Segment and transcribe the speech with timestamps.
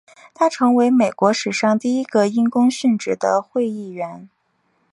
[0.33, 4.27] 他成为美国史上第一个因公殉职的众议员。